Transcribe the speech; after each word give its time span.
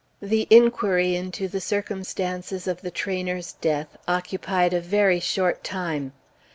The 0.19 0.47
inquiry 0.49 1.15
into 1.15 1.47
the 1.47 1.61
circumstances 1.61 2.65
of 2.67 2.81
the 2.81 2.89
trainer's 2.89 3.53
death 3.53 3.97
occupied 4.07 4.73
a 4.73 4.81
very 4.81 5.19
short 5.19 5.63
time. 5.63 6.13